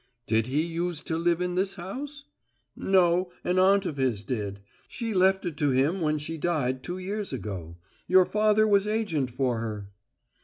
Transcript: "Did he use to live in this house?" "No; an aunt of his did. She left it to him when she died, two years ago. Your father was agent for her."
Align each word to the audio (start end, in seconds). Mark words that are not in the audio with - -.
"Did 0.25 0.47
he 0.47 0.63
use 0.63 1.03
to 1.03 1.15
live 1.15 1.41
in 1.41 1.53
this 1.53 1.75
house?" 1.75 2.25
"No; 2.75 3.31
an 3.43 3.59
aunt 3.59 3.85
of 3.85 3.97
his 3.97 4.23
did. 4.23 4.59
She 4.87 5.13
left 5.13 5.45
it 5.45 5.55
to 5.57 5.69
him 5.69 6.01
when 6.01 6.17
she 6.17 6.39
died, 6.39 6.81
two 6.81 6.97
years 6.97 7.31
ago. 7.31 7.77
Your 8.07 8.25
father 8.25 8.67
was 8.67 8.87
agent 8.87 9.29
for 9.29 9.59
her." 9.59 9.91